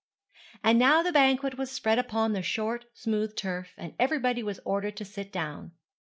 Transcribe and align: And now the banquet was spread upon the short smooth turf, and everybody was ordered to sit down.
And 0.63 0.79
now 0.79 1.03
the 1.03 1.11
banquet 1.11 1.59
was 1.59 1.69
spread 1.69 1.99
upon 1.99 2.33
the 2.33 2.41
short 2.41 2.85
smooth 2.95 3.35
turf, 3.35 3.75
and 3.77 3.93
everybody 3.99 4.41
was 4.41 4.59
ordered 4.65 4.97
to 4.97 5.05
sit 5.05 5.31
down. 5.31 5.73